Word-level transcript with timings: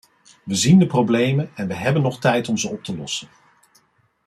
We 0.43 0.55
zien 0.55 0.79
de 0.79 0.85
problemen 0.87 1.51
en 1.55 1.67
we 1.67 1.73
hebben 1.73 2.01
nog 2.01 2.19
tijd 2.19 2.49
om 2.49 2.57
ze 2.57 2.69
op 2.69 2.83
te 2.83 2.95
lossen. 2.97 3.27